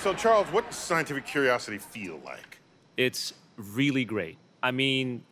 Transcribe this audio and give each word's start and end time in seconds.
So, 0.00 0.14
Charles, 0.14 0.46
what 0.52 0.70
does 0.70 0.78
scientific 0.78 1.26
curiosity 1.26 1.78
feel 1.78 2.20
like? 2.24 2.60
It's 2.96 3.34
really 3.56 4.04
great. 4.04 4.38
I 4.62 4.70
mean, 4.70 5.24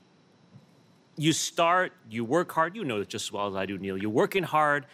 you 1.16 1.32
start, 1.32 1.92
you 2.10 2.24
work 2.24 2.50
hard, 2.50 2.74
you 2.74 2.84
know 2.84 3.00
it 3.00 3.08
just 3.08 3.26
as 3.26 3.32
well 3.32 3.46
as 3.46 3.54
I 3.54 3.64
do, 3.64 3.78
Neil. 3.78 3.96
You're 3.96 4.10
working 4.10 4.42
hard, 4.42 4.86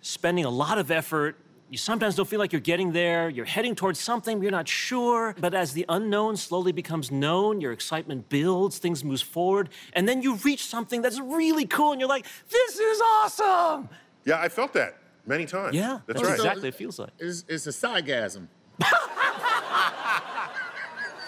spending 0.00 0.44
a 0.44 0.50
lot 0.50 0.78
of 0.78 0.90
effort. 0.90 1.36
You 1.68 1.78
sometimes 1.78 2.16
don't 2.16 2.28
feel 2.28 2.40
like 2.40 2.52
you're 2.52 2.60
getting 2.60 2.90
there. 2.90 3.28
You're 3.28 3.44
heading 3.44 3.76
towards 3.76 4.00
something, 4.00 4.42
you're 4.42 4.50
not 4.50 4.66
sure. 4.66 5.36
But 5.40 5.54
as 5.54 5.74
the 5.74 5.86
unknown 5.88 6.36
slowly 6.36 6.72
becomes 6.72 7.12
known, 7.12 7.60
your 7.60 7.70
excitement 7.70 8.28
builds, 8.28 8.78
things 8.78 9.04
moves 9.04 9.22
forward, 9.22 9.68
and 9.92 10.08
then 10.08 10.22
you 10.22 10.34
reach 10.36 10.66
something 10.66 11.02
that's 11.02 11.20
really 11.20 11.66
cool, 11.66 11.92
and 11.92 12.00
you're 12.00 12.08
like, 12.08 12.26
this 12.48 12.80
is 12.80 13.00
awesome! 13.00 13.88
Yeah, 14.24 14.40
I 14.40 14.48
felt 14.48 14.72
that 14.72 14.98
many 15.24 15.46
times. 15.46 15.76
Yeah, 15.76 16.00
that's, 16.08 16.18
that's 16.18 16.22
right. 16.24 16.34
exactly 16.34 16.62
what 16.62 16.68
it 16.68 16.74
feels 16.74 16.98
like. 16.98 17.10
It's, 17.20 17.44
it's 17.48 17.68
a 17.68 17.70
sigasm. 17.70 18.48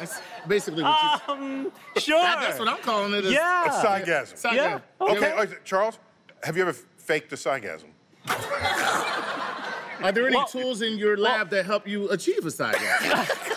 that's 0.02 0.20
basically 0.46 0.82
what 0.82 1.20
you... 1.28 1.34
Um, 1.34 1.72
sure. 1.98 2.20
That's 2.22 2.58
what 2.58 2.68
I'm 2.68 2.78
calling 2.78 3.14
it. 3.14 3.24
is- 3.24 3.32
Yeah. 3.32 3.64
A 3.66 3.84
cygasm. 3.86 4.36
Cy- 4.36 4.54
Yeah. 4.54 4.80
Okay, 5.00 5.16
Okay. 5.16 5.30
all 5.30 5.36
right, 5.38 5.64
Charles, 5.64 5.98
have 6.42 6.56
you 6.56 6.62
ever 6.62 6.72
faked 6.72 7.32
a 7.32 7.36
cygasm? 7.36 7.90
Are 10.02 10.10
there 10.12 10.26
any 10.26 10.36
Well- 10.36 10.46
tools 10.46 10.82
in 10.82 10.98
your 10.98 11.16
lab 11.16 11.50
that 11.50 11.66
help 11.66 11.86
you 11.86 12.10
achieve 12.10 12.44
a 12.44 12.50
sigasm? 12.50 13.38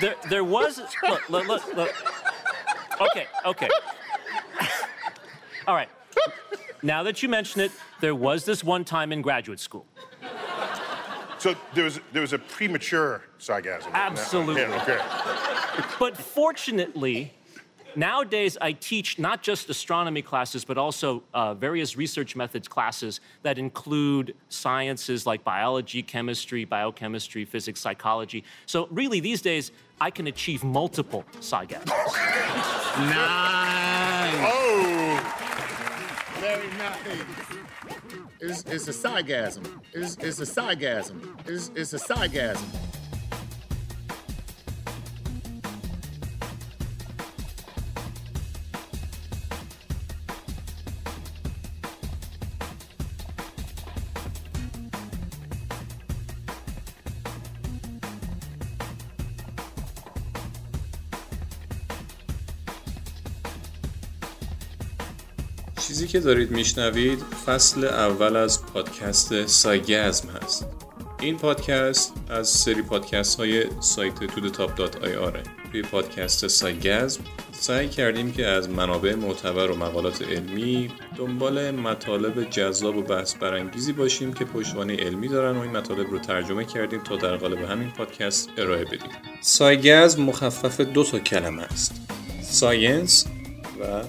There, 0.00 0.14
there 0.30 0.44
was. 0.44 0.80
Look, 1.06 1.28
look, 1.28 1.46
look, 1.46 1.76
look. 1.76 1.94
Okay, 3.02 3.26
okay. 3.44 3.68
All 5.68 5.74
right. 5.74 5.90
Now 6.82 7.02
that 7.02 7.22
you 7.22 7.28
mention 7.28 7.60
it, 7.60 7.70
there 8.00 8.14
was 8.14 8.46
this 8.46 8.64
one 8.64 8.82
time 8.82 9.12
in 9.12 9.20
graduate 9.20 9.60
school. 9.60 9.84
So 11.40 11.54
there 11.72 11.84
was 11.84 11.98
there 12.12 12.20
was 12.20 12.34
a 12.34 12.38
premature 12.38 13.22
cygasm. 13.38 13.90
Absolutely. 13.94 14.60
Yeah, 14.60 14.82
okay. 14.82 14.98
But 15.98 16.14
fortunately, 16.14 17.32
nowadays 17.96 18.58
I 18.60 18.72
teach 18.72 19.18
not 19.18 19.42
just 19.42 19.70
astronomy 19.70 20.20
classes, 20.20 20.66
but 20.66 20.76
also 20.76 21.22
uh, 21.32 21.54
various 21.54 21.96
research 21.96 22.36
methods 22.36 22.68
classes 22.68 23.22
that 23.42 23.56
include 23.56 24.34
sciences 24.50 25.24
like 25.24 25.42
biology, 25.42 26.02
chemistry, 26.02 26.66
biochemistry, 26.66 27.46
physics, 27.46 27.80
psychology. 27.80 28.44
So 28.66 28.86
really, 28.90 29.20
these 29.20 29.40
days, 29.40 29.72
I 29.98 30.10
can 30.10 30.26
achieve 30.26 30.62
multiple 30.62 31.24
cygasms. 31.40 31.86
nice. 32.98 34.34
Oh, 34.44 35.20
Very 36.38 36.68
nice. 36.76 37.59
It's, 38.42 38.88
a 38.88 38.92
sigasm. 38.92 39.66
It's, 39.92 40.16
a 40.16 40.46
sigasm. 40.46 41.46
It's, 41.46 41.92
a 41.92 41.98
sigasm. 41.98 42.89
که 66.12 66.20
دارید 66.20 66.50
میشنوید 66.50 67.18
فصل 67.46 67.84
اول 67.84 68.36
از 68.36 68.66
پادکست 68.66 69.46
سایگزم 69.46 70.28
هست. 70.28 70.66
این 71.20 71.36
پادکست 71.36 72.12
از 72.30 72.48
سری 72.48 72.82
پادکست 72.82 73.40
های 73.40 73.64
سایت 73.80 74.14
tudetop.ir 74.14 75.48
توی 75.72 75.82
پادکست 75.82 76.46
سایگزم 76.46 77.20
سعی 77.52 77.88
کردیم 77.88 78.32
که 78.32 78.46
از 78.46 78.68
منابع 78.68 79.14
معتبر 79.14 79.70
و 79.70 79.76
مقالات 79.76 80.22
علمی 80.22 80.90
دنبال 81.16 81.70
مطالب 81.70 82.50
جذاب 82.50 82.96
و 82.96 83.02
بحث 83.02 83.34
برانگیزی 83.34 83.92
باشیم 83.92 84.32
که 84.32 84.44
پشتوانه 84.44 84.96
علمی 84.96 85.28
دارن 85.28 85.56
و 85.56 85.60
این 85.60 85.76
مطالب 85.76 86.10
رو 86.10 86.18
ترجمه 86.18 86.64
کردیم 86.64 87.02
تا 87.02 87.16
در 87.16 87.36
قالب 87.36 87.58
همین 87.58 87.90
پادکست 87.90 88.48
ارائه 88.56 88.84
بدیم. 88.84 89.10
سایگزم 89.40 90.22
مخفف 90.22 90.80
دو 90.80 91.04
تا 91.04 91.18
کلمه 91.18 91.62
است 91.62 91.94
science 92.42 93.26
و 93.80 94.02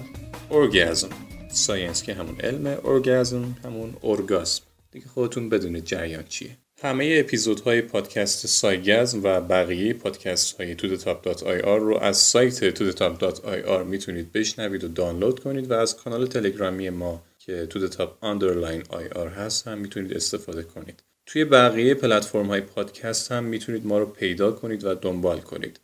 orgasm 0.48 1.08
science 1.52 2.02
که 2.02 2.14
همون 2.14 2.40
علم 2.40 2.66
اورگازم 2.66 3.56
همون 3.64 3.94
اورگاسم 4.00 4.62
دیگه 4.90 5.06
خودتون 5.06 5.48
بدونید 5.48 5.84
جریان 5.84 6.24
چیه. 6.28 6.56
همه 6.82 7.16
اپیزودهای 7.20 7.82
پادکست 7.82 8.46
سایگزم 8.46 9.20
و 9.22 9.40
بقیه 9.40 9.92
پادکست 9.92 10.60
های 10.60 10.76
tudetop.ir 10.76 11.64
رو 11.64 11.98
از 11.98 12.16
سایت 12.16 12.74
tudetop.ir 12.74 13.84
می‌تونید 13.86 14.32
بشنوید 14.32 14.84
و 14.84 14.88
دانلود 14.88 15.40
کنید 15.40 15.70
و 15.70 15.74
از 15.74 15.96
کانال 15.96 16.26
تلگرامی 16.26 16.90
ما 16.90 17.22
که 17.38 17.68
tudetop 17.70 18.24
underline 18.24 18.84
IR 18.92 19.26
هست 19.36 19.66
هم 19.68 19.78
می‌تونید 19.78 20.12
استفاده 20.12 20.62
کنید. 20.62 21.02
توی 21.26 21.44
بقیه 21.44 21.94
پلتفرم 21.94 22.46
های 22.46 22.60
پادکست 22.60 23.32
هم 23.32 23.44
می‌تونید 23.44 23.86
ما 23.86 23.98
رو 23.98 24.06
پیدا 24.06 24.52
کنید 24.52 24.84
و 24.84 24.94
دنبال 24.94 25.40
کنید. 25.40 25.80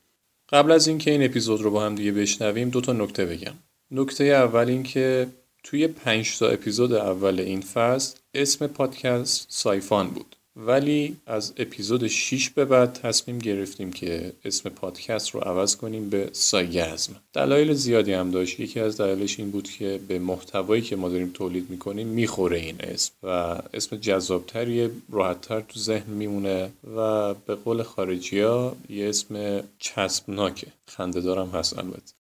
قبل 0.49 0.73
از 0.73 0.87
اینکه 0.87 1.11
این 1.11 1.25
اپیزود 1.25 1.63
رو 1.63 1.71
با 1.71 1.87
هم 1.87 1.95
دیگه 1.95 2.13
بشنویم 2.13 2.71
دو 2.71 2.81
تا 2.81 2.93
نکته 2.93 3.27
بگم. 3.27 3.55
نکته 3.91 4.25
اول 4.25 4.69
این 4.69 4.83
که 4.83 5.27
توی 5.63 5.89
پنج 5.89 6.39
تا 6.39 6.49
اپیزود 6.49 6.93
اول 6.93 7.41
این 7.41 7.61
فصل 7.61 8.17
اسم 8.35 8.67
پادکست 8.67 9.47
سایفان 9.49 10.09
بود. 10.09 10.37
ولی 10.57 11.17
از 11.27 11.53
اپیزود 11.57 12.07
6 12.07 12.51
به 12.51 12.65
بعد 12.65 12.93
تصمیم 12.93 13.39
گرفتیم 13.39 13.93
که 13.93 14.33
اسم 14.45 14.69
پادکست 14.69 15.31
رو 15.31 15.41
عوض 15.41 15.77
کنیم 15.77 16.11
به 16.11 16.31
سایگزم. 16.33 17.17
دلایل 17.33 17.73
زیادی 17.73 18.13
هم 18.13 18.31
داشت. 18.31 18.61
یکی 18.61 18.81
از 18.81 18.97
دلایلش 18.97 19.39
این 19.39 19.51
بود 19.51 19.71
که 19.71 20.01
به 20.09 20.19
محتوایی 20.19 20.83
که 20.83 20.97
ما 20.97 21.09
داریم 21.09 21.31
تولید 21.35 21.71
می‌کنیم 21.71 22.09
می‌خوره 22.09 22.59
این 22.59 22.77
اسم 22.81 23.13
و 23.23 23.27
اسم 23.75 23.97
جذابتریه 23.97 24.91
راحتتر 25.11 25.61
تو 25.61 25.81
ذهن 25.81 26.13
میمونه 26.13 26.71
و 26.97 27.35
به 27.35 27.55
قول 27.55 27.83
خارجی 27.83 28.41
ها 28.41 28.77
یه 28.89 29.09
اسم 29.09 29.63
چسبناکه. 29.79 30.67
خنده 30.87 31.21
دارم 31.21 31.51
هست 31.51 31.79
البته. 31.79 32.18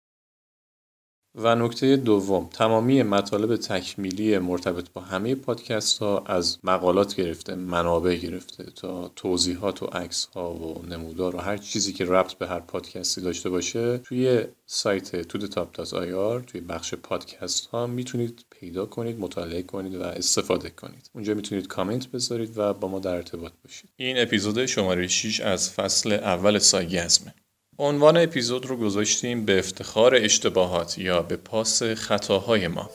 و 1.38 1.56
نکته 1.56 1.96
دوم 1.96 2.50
تمامی 2.54 3.04
مطالب 3.04 3.56
تکمیلی 3.56 4.38
مرتبط 4.38 4.86
با 4.94 5.02
همه 5.02 5.36
پادکست 5.36 5.98
ها 5.98 6.24
از 6.26 6.58
مقالات 6.64 7.16
گرفته 7.16 7.56
منابع 7.56 8.16
گرفته 8.16 8.64
تا 8.64 9.12
توضیحات 9.16 9.84
و 9.84 9.86
عکس 9.86 10.26
ها 10.26 10.54
و 10.54 10.86
نمودار 10.90 11.36
و 11.36 11.40
هر 11.40 11.58
چیزی 11.58 11.94
که 11.94 12.06
ربط 12.06 12.34
به 12.34 12.48
هر 12.48 12.60
پادکستی 12.60 13.22
داشته 13.22 13.50
باشه 13.50 13.98
توی 13.98 14.42
سایت 14.66 15.22
tudetop.ir 15.32 16.46
توی 16.48 16.62
بخش 16.62 16.94
پادکست 16.94 17.66
ها 17.66 17.88
می‌تونید 17.88 18.46
پیدا 18.50 18.86
کنید 18.86 19.20
مطالعه 19.20 19.62
کنید 19.62 19.96
و 19.96 20.04
استفاده 20.04 20.70
کنید. 20.70 21.10
اونجا 21.14 21.34
می‌تونید 21.34 21.68
کامنت 21.68 22.08
بذارید 22.08 22.58
و 22.58 22.74
با 22.74 22.88
ما 22.88 23.00
در 23.00 23.16
ارتباط 23.16 23.52
باشید. 23.64 23.90
این 23.98 24.18
اپیزود 24.18 24.66
شماره 24.66 25.08
6 25.08 25.40
از 25.40 25.72
فصل 25.72 26.12
اول 26.12 26.60
سایگزمه. 26.60 27.34
عنوان 27.80 28.18
اپیزود 28.18 28.66
رو 28.66 28.78
گذاشتیم 28.78 29.46
به 29.46 29.60
افتخار 29.60 30.16
اشتباهات 30.16 30.98
یا 30.98 31.22
به 31.22 31.36
پاس 31.36 31.84
خطاهای 31.84 32.68
ما. 32.68 32.90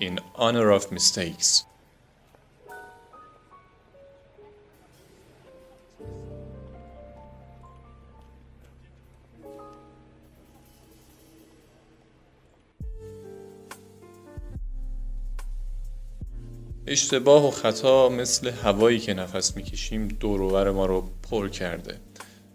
In 0.00 0.20
honor 0.38 0.80
of 0.80 0.94
mistakes. 0.94 1.62
اشتباه 16.86 17.46
و 17.46 17.50
خطا 17.50 18.08
مثل 18.08 18.50
هوایی 18.50 18.98
که 18.98 19.14
نفس 19.14 19.56
می‌کشیم 19.56 20.08
دور 20.08 20.70
ما 20.70 20.86
رو 20.86 21.10
پر 21.30 21.48
کرده. 21.48 22.00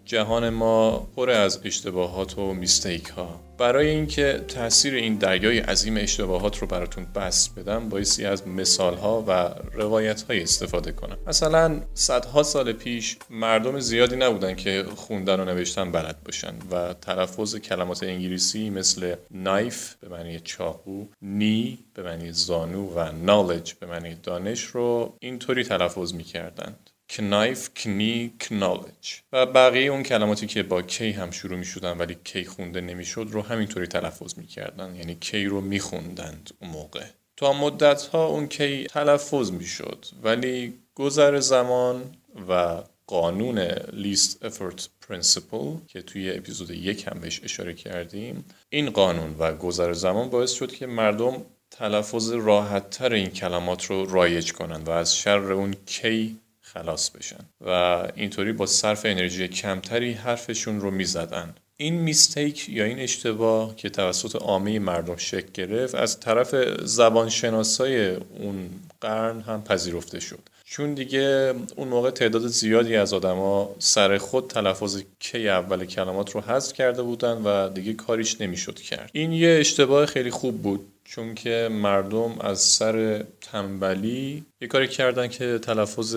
جهان 0.10 0.50
ما 0.50 1.08
پر 1.16 1.30
از 1.30 1.60
اشتباهات 1.64 2.38
و 2.38 2.54
میستیک 2.54 3.08
ها 3.08 3.40
برای 3.58 3.90
اینکه 3.90 4.44
تاثیر 4.48 4.94
این 4.94 5.16
دریای 5.16 5.60
عظیم 5.60 5.98
اشتباهات 5.98 6.58
رو 6.58 6.68
براتون 6.68 7.06
بس 7.16 7.50
بدم 7.50 7.90
بایستی 7.90 8.26
از 8.26 8.48
مثال 8.48 8.96
ها 8.96 9.24
و 9.28 9.32
روایت 9.74 10.22
های 10.22 10.42
استفاده 10.44 10.92
کنم. 10.92 11.18
مثلا 11.28 11.82
صدها 11.94 12.44
سال 12.44 12.72
پیش 12.74 13.18
مردم 13.30 13.80
زیادی 13.80 14.16
نبودن 14.16 14.56
که 14.56 14.86
خوندن 14.96 15.40
و 15.40 15.46
نوشتن 15.46 15.92
بلد 15.92 16.24
باشن 16.24 16.54
و 16.72 16.94
تلفظ 16.94 17.56
کلمات 17.56 18.04
انگلیسی 18.04 18.70
مثل 18.70 19.16
نایف 19.32 19.96
به 19.96 20.10
معنی 20.10 20.40
چاقو 20.40 21.06
نی 21.22 21.80
به 21.94 22.04
معنی 22.04 22.32
زانو 22.32 22.88
و 22.96 23.12
نالج 23.12 23.74
به 23.74 23.88
معنی 23.88 24.16
دانش 24.24 24.64
رو 24.64 25.18
اینطوری 25.20 25.64
تلفظ 25.64 26.14
می‌کردند. 26.14 26.90
کنایف 27.10 27.70
کنی 27.76 28.34
کنالج 28.42 29.20
و 29.34 29.46
بقیه 29.46 29.92
اون 29.92 30.04
کلماتی 30.04 30.48
که 30.48 30.64
با 30.64 30.82
کی 30.82 31.12
هم 31.12 31.32
شروع 31.32 31.58
می 31.58 31.66
شدن 31.66 31.98
ولی 31.98 32.18
کی 32.24 32.46
خونده 32.46 32.82
نمی‌شد 32.82 33.28
رو 33.32 33.42
همینطوری 33.42 33.88
تلفظ 33.88 34.38
می 34.38 34.48
کردن 34.48 34.96
یعنی 34.96 35.16
کی 35.16 35.46
رو 35.46 35.62
می 35.62 35.80
خوندند 35.80 36.50
اون 36.62 36.72
موقع. 36.72 37.04
تا 37.38 37.54
مدت 37.54 38.02
ها 38.02 38.26
اون 38.26 38.48
K 38.48 38.84
تلفظ 38.84 39.52
می 39.52 39.66
شد 39.66 40.06
ولی 40.24 40.74
گذر 40.96 41.40
زمان 41.40 42.16
و 42.50 42.84
قانون 43.08 43.60
least 43.94 44.46
effort 44.46 44.90
principle 45.02 45.76
که 45.88 46.02
توی 46.02 46.32
اپیزود 46.32 46.72
یک 46.72 47.08
هم 47.08 47.20
بهش 47.20 47.42
اشاره 47.44 47.74
کردیم 47.74 48.46
این 48.70 48.90
قانون 48.90 49.36
و 49.40 49.54
گذر 49.54 49.94
زمان 49.94 50.30
باعث 50.30 50.52
شد 50.52 50.72
که 50.72 50.88
مردم 50.88 51.42
تلفظ 51.72 52.32
راحتتر 52.32 53.14
این 53.14 53.30
کلمات 53.30 53.86
رو 53.86 54.06
رایج 54.06 54.54
کنند 54.54 54.88
و 54.88 54.92
از 54.92 55.18
شر 55.18 55.52
اون 55.52 55.76
K 55.86 56.38
خلاص 56.74 57.10
بشن. 57.10 57.46
و 57.62 57.70
اینطوری 58.16 58.54
با 58.54 58.66
صرف 58.66 59.02
انرژی 59.06 59.48
کمتری 59.48 60.14
حرفشون 60.14 60.82
رو 60.82 60.92
می‌زدن. 60.92 61.56
این 61.78 61.94
mistake 61.94 62.70
یا 62.70 62.86
این 62.86 63.00
اشتباه 63.00 63.76
که 63.76 63.90
توسط 63.90 64.36
عامه 64.36 64.80
مردم 64.80 65.16
شکل 65.16 65.52
گرفت 65.54 65.96
از 65.96 66.20
طرف 66.20 66.56
زبانشناسای 66.84 68.16
اون 68.16 68.70
قرن 69.02 69.42
هم 69.42 69.64
پذیرفته 69.64 70.20
شد. 70.20 70.40
چون 70.66 70.94
دیگه 70.94 71.54
اون 71.76 71.88
موقع 71.88 72.12
تعداد 72.12 72.48
زیادی 72.48 72.96
از 72.96 73.14
آدما 73.14 73.76
سر 73.80 74.18
خود 74.18 74.48
تلفظ 74.48 75.02
کی 75.20 75.50
اول 75.50 75.86
کلمات 75.86 76.32
رو 76.32 76.42
حذف 76.42 76.74
کرده 76.74 77.02
بودن 77.02 77.42
و 77.44 77.70
دیگه 77.70 77.94
کاریش 77.94 78.42
نمی‌شد 78.42 78.80
کرد. 78.80 79.10
این 79.14 79.32
یه 79.32 79.58
اشتباه 79.60 80.06
خیلی 80.06 80.32
خوب 80.32 80.62
بود 80.62 80.86
چون 81.04 81.36
که 81.36 81.70
مردم 81.72 82.40
از 82.40 82.60
سر 82.60 83.26
تنبلی 83.42 84.46
یه 84.62 84.68
کاری 84.68 84.88
کردن 84.88 85.28
که 85.28 85.60
تلفظ 85.60 86.16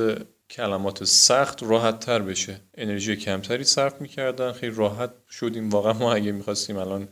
کلمات 0.52 1.04
سخت 1.04 1.62
راحت 1.62 2.00
تر 2.00 2.18
بشه. 2.18 2.60
انرژی 2.74 3.16
کمتری 3.16 3.64
صرف 3.64 4.00
می‌کردن. 4.00 4.52
خیلی 4.52 4.74
راحت 4.76 5.10
شدیم. 5.30 5.70
واقعا 5.70 5.92
ما 5.92 6.14
اگه 6.14 6.32
می‌خواستیم 6.32 6.76
الان 6.76 7.08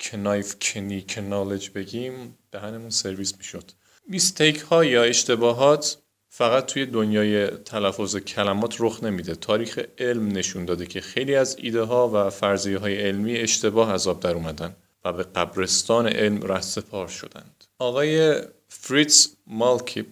کنایف 0.00 0.56
کنی 0.60 1.02
کنالج 1.02 1.70
بگیم 1.70 2.38
دهنمون 2.52 2.90
سرویس 2.90 3.36
می‌شد. 3.38 3.64
میستیک 4.08 4.58
ها 4.58 4.84
یا 4.84 5.02
اشتباهات 5.02 5.98
فقط 6.28 6.66
توی 6.66 6.86
دنیای 6.86 7.46
تلفظ 7.46 8.16
کلمات 8.16 8.76
رخ 8.78 9.02
نمیده. 9.02 9.34
تاریخ 9.34 9.80
علم 9.98 10.28
نشون 10.28 10.64
داده 10.64 10.86
که 10.86 11.00
خیلی 11.00 11.34
از 11.34 11.56
ایده 11.58 11.82
ها 11.82 12.10
و 12.14 12.30
فرضیه 12.30 12.78
های 12.78 12.96
علمی 12.96 13.36
اشتباه 13.36 13.92
از 13.92 14.08
آب 14.08 14.20
در 14.20 14.34
اومدن 14.34 14.76
و 15.04 15.12
به 15.12 15.22
قبرستان 15.22 16.06
علم 16.06 16.42
رهسپار 16.42 17.08
شدند. 17.08 17.64
آقای 17.78 18.42
فریتز 18.68 19.28
مالکیپ 19.46 20.06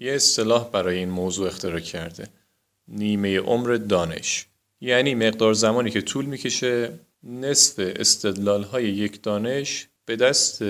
یه 0.00 0.12
اصطلاح 0.12 0.70
برای 0.70 0.98
این 0.98 1.08
موضوع 1.08 1.46
اختراع 1.46 1.80
کرده. 1.80 2.28
نیمه 2.88 3.38
عمر 3.38 3.74
دانش. 3.76 4.46
یعنی 4.80 5.14
مقدار 5.14 5.52
زمانی 5.52 5.90
که 5.90 6.00
طول 6.00 6.24
می‌کشه 6.24 6.92
نصف 7.22 7.74
استدلال 7.96 8.62
های 8.62 8.88
یک 8.88 9.22
دانش 9.22 9.88
به 10.04 10.16
دست 10.16 10.64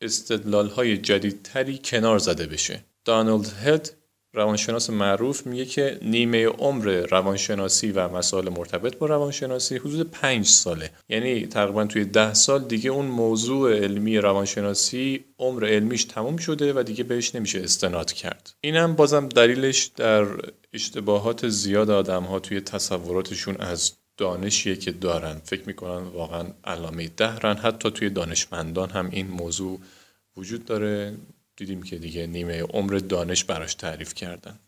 استدلال 0.00 0.68
های 0.68 0.98
جدیدتری 0.98 1.80
کنار 1.84 2.18
زده 2.18 2.46
بشه. 2.46 2.84
دانالد 3.04 3.46
هد 3.46 3.90
روانشناس 4.32 4.90
معروف 4.90 5.46
میگه 5.46 5.64
که 5.64 5.98
نیمه 6.02 6.46
عمر 6.46 7.06
روانشناسی 7.10 7.92
و 7.92 8.08
مسائل 8.08 8.48
مرتبط 8.48 8.96
با 8.96 9.06
روانشناسی 9.06 9.76
حدود 9.76 10.10
پنج 10.10 10.46
ساله. 10.46 10.90
یعنی 11.08 11.46
تقریبا 11.46 11.84
توی 11.84 12.04
ده 12.04 12.34
سال 12.34 12.64
دیگه 12.64 12.90
اون 12.90 13.06
موضوع 13.06 13.76
علمی 13.76 14.18
روانشناسی 14.18 15.24
عمر 15.38 15.66
علمیش 15.66 16.04
تموم 16.04 16.36
شده 16.36 16.72
و 16.72 16.82
دیگه 16.82 17.04
بهش 17.04 17.34
نمیشه 17.34 17.60
استناد 17.60 18.12
کرد. 18.12 18.54
اینم 18.60 18.96
بازم 18.96 19.28
دلیلش 19.28 19.84
در 19.96 20.26
اشتباهات 20.72 21.48
زیاد 21.48 21.90
آدم 21.90 22.22
ها 22.22 22.38
توی 22.38 22.60
تصوراتشون 22.60 23.56
از 23.56 23.92
دانشیه 24.16 24.76
که 24.76 24.92
دارن. 24.92 25.40
فکر 25.44 25.62
می‌کنن 25.66 26.02
واقعا 26.04 26.44
علامه 26.64 27.08
دهرن. 27.08 27.56
حتی 27.56 27.90
توی 27.90 28.10
دانشمندان 28.10 28.90
هم 28.90 29.08
این 29.10 29.26
موضوع 29.26 29.80
وجود 30.36 30.64
داره. 30.64 31.14
دیدیم 31.60 31.82
که 31.82 31.96
دیگه 31.98 32.26
نیمه 32.26 32.62
عمر 32.62 32.92
دانش 32.92 33.44
براش 33.44 33.74
تعریف 33.74 34.14
کردن. 34.14 34.58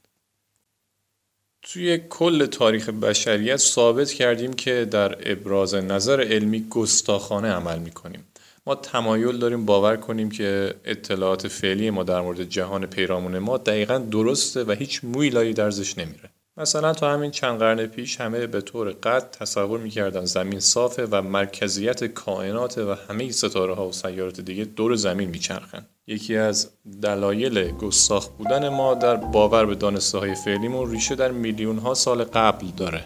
توی 1.63 1.99
کل 1.99 2.47
تاریخ 2.47 2.89
بشریت 2.89 3.57
ثابت 3.57 4.13
کردیم 4.13 4.53
که 4.53 4.85
در 4.91 5.33
ابراز 5.33 5.75
نظر 5.75 6.21
علمی 6.21 6.69
گستاخانه 6.69 7.49
عمل 7.49 7.79
می‌کنیم. 7.79 8.27
ما 8.67 8.75
تمایل 8.75 9.39
داریم 9.39 9.67
باور 9.67 9.97
کنیم 9.97 10.31
که 10.31 10.75
اطلاعات 10.85 11.49
فعلی 11.49 11.91
ما 11.91 12.03
در 12.03 12.21
مورد 12.21 12.43
جهان 12.43 12.87
پیرامون 12.87 13.39
ما 13.39 13.59
دقیقا 13.59 13.99
درسته 13.99 14.65
و 14.65 14.73
هیچ 14.73 15.05
مویلایی 15.05 15.53
درزش 15.53 15.99
نمیره. 15.99 16.31
مثلا 16.63 16.93
تا 16.93 17.13
همین 17.13 17.31
چند 17.31 17.59
قرن 17.59 17.87
پیش 17.87 18.21
همه 18.21 18.47
به 18.47 18.61
طور 18.61 18.91
قطع 18.91 19.39
تصور 19.39 19.81
می‌کردن 19.81 20.25
زمین 20.25 20.61
صافه 20.61 21.07
و 21.11 21.23
مرکزیت 21.23 22.05
کائنات 22.05 22.79
و 22.79 22.95
همه 23.09 23.31
ستاره 23.31 23.75
ها 23.75 23.89
و 23.89 23.93
سیارات 23.93 24.41
دیگه 24.41 24.65
دور 24.65 24.95
زمین 24.95 25.31
میچرخن. 25.31 25.87
یکی 26.07 26.37
از 26.37 26.71
دلایل 27.03 27.71
گستاخ 27.71 28.29
بودن 28.29 28.69
ما 28.69 28.95
در 28.95 29.17
باور 29.17 29.67
به 29.67 29.75
دانسته 29.75 30.19
های 30.19 30.35
فعلیمون 30.35 30.91
ریشه 30.91 31.15
در 31.15 31.31
میلیون 31.31 31.79
ها 31.79 31.95
سال 31.95 32.25
قبل 32.25 32.67
داره. 32.77 33.05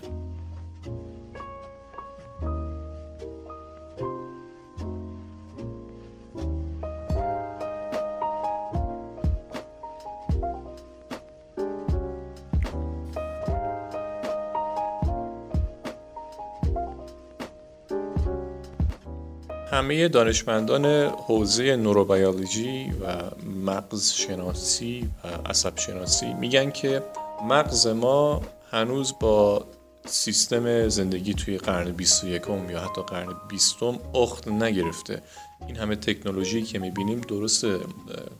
همه 19.87 20.09
دانشمندان 20.09 20.87
حوزه 21.27 21.77
نوروبیولوژی 21.77 22.91
و 22.91 23.31
مغز 23.65 24.12
شناسی 24.12 25.11
و 25.25 25.49
عصب 25.49 25.79
شناسی 25.79 26.35
میگن 26.35 26.71
که 26.71 27.03
مغز 27.49 27.87
ما 27.87 28.43
هنوز 28.71 29.15
با 29.21 29.65
سیستم 30.05 30.88
زندگی 30.88 31.35
توی 31.35 31.59
قرن 31.59 31.93
21 31.93 32.43
یا 32.71 32.81
حتی 32.81 33.03
قرن 33.03 33.29
20 33.49 33.77
اخت 34.15 34.49
نگرفته. 34.49 35.23
این 35.67 35.77
همه 35.77 35.97
تکنولوژی 35.97 36.62
که 36.62 36.79
می‌بینیم 36.79 37.21
درسته 37.21 37.79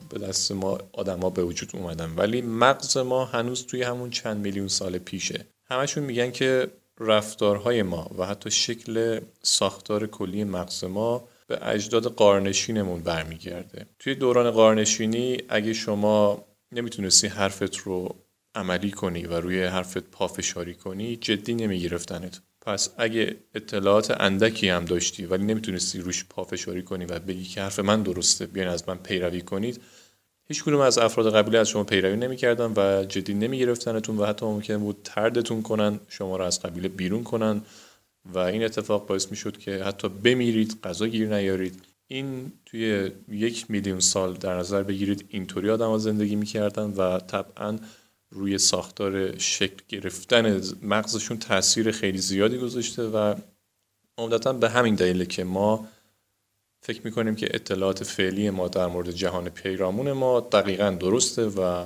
به 0.09 0.19
دست 0.19 0.51
ما 0.51 0.77
آدما 0.93 1.29
به 1.29 1.43
وجود 1.43 1.69
اومدن 1.73 2.13
ولی 2.15 2.41
مغز 2.41 2.97
ما 2.97 3.25
هنوز 3.25 3.65
توی 3.65 3.83
همون 3.83 4.09
چند 4.09 4.37
میلیون 4.37 4.67
سال 4.67 4.97
پیشه. 4.97 5.45
همشون 5.69 6.03
میگن 6.03 6.31
که 6.31 6.67
رفتارهای 6.99 7.83
ما 7.83 8.09
و 8.17 8.25
حتی 8.25 8.51
شکل 8.51 9.19
ساختار 9.43 10.07
کلی 10.07 10.43
مغز 10.43 10.83
ما 10.83 11.23
به 11.47 11.59
اجداد 11.61 12.03
قارنشینمون 12.03 13.01
برمیگرده. 13.01 13.85
توی 13.99 14.15
دوران 14.15 14.51
قارنشینی 14.51 15.37
اگه 15.49 15.73
شما 15.73 16.45
نمی‌تونستی 16.71 17.27
حرفت 17.27 17.77
رو 17.77 18.15
عملی 18.55 18.91
کنی 18.91 19.25
و 19.25 19.33
روی 19.39 19.63
حرفت 19.63 19.97
پافشاری 19.97 20.73
کنی 20.73 21.15
جدی 21.15 21.53
نمیگرفتنت. 21.53 22.39
پس 22.61 22.89
اگه 22.97 23.35
اطلاعات 23.55 24.21
اندکی 24.21 24.69
هم 24.69 24.85
داشتی 24.85 25.25
ولی 25.25 25.43
نمی‌تونستی 25.43 25.99
روش 25.99 26.25
پافشاری 26.29 26.81
کنی 26.81 27.05
و 27.05 27.19
بگی 27.19 27.43
که 27.43 27.61
حرف 27.61 27.79
من 27.79 28.03
درسته 28.03 28.45
بیاین 28.45 28.69
از 28.69 28.83
من 28.89 28.97
پیروی 28.97 29.41
کنید 29.41 29.81
هیچ 30.47 30.63
کدوم 30.63 30.79
از 30.79 30.97
افراد 30.97 31.35
قبیله 31.35 31.59
از 31.59 31.69
شما 31.69 31.83
پیروی 31.83 32.15
نمی‌کردن 32.15 32.73
و 32.75 33.05
جدی 33.05 33.33
نمیگرفتنتون 33.33 34.17
و 34.17 34.25
حتی 34.25 34.45
ممکن 34.45 34.77
بود 34.77 34.97
تردتون 35.03 35.61
کنن 35.61 35.99
شما 36.09 36.37
رو 36.37 36.43
از 36.43 36.61
قبیله 36.61 36.87
بیرون 36.87 37.23
کنن. 37.23 37.61
و 38.33 38.37
این 38.37 38.63
اتفاق 38.63 39.07
باعث 39.07 39.31
می‌شد 39.31 39.57
که 39.57 39.83
حتی 39.83 40.09
بمیرید 40.09 40.79
غذا 40.83 41.07
گیر 41.07 41.35
نیارید. 41.35 41.81
این 42.07 42.51
توی 42.65 43.11
یک 43.29 43.71
میلیون 43.71 43.99
سال 43.99 44.33
در 44.33 44.57
نظر 44.57 44.83
بگیرید 44.83 45.25
اینطوری 45.29 45.69
آدم 45.69 45.87
ها 45.87 45.97
زندگی 45.97 46.35
می‌کردن 46.35 46.83
و 46.83 47.19
طبعا 47.19 47.79
روی 48.29 48.57
ساختار 48.57 49.37
شکل 49.37 49.83
گرفتن 49.87 50.61
مغزشون 50.81 51.37
تاثیر 51.37 51.91
خیلی 51.91 52.17
زیادی 52.17 52.57
گذاشته 52.57 53.03
و 53.03 53.35
عمدتا 54.17 54.53
به 54.53 54.69
همین 54.69 54.95
دلیله 54.95 55.25
که 55.25 55.43
ما 55.43 55.87
فکر 56.81 57.01
می‌کنیم 57.03 57.35
که 57.35 57.47
اطلاعات 57.53 58.03
فعلی 58.03 58.49
ما 58.49 58.67
در 58.67 58.87
مورد 58.87 59.11
جهان 59.11 59.49
پیرامون 59.49 60.11
ما 60.11 60.39
دقیقا 60.39 60.89
درسته 60.89 61.45
و 61.45 61.85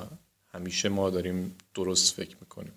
همیشه 0.53 0.89
ما 0.89 1.09
داریم 1.09 1.55
درست 1.75 2.15
فکر 2.15 2.35
می‌کنیم. 2.41 2.73